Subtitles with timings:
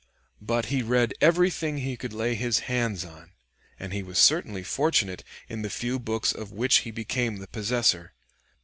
[0.41, 3.33] But he read everything he could lay his hands upon,
[3.79, 8.13] and he was certainly fortunate in the few books of which he became the possessor.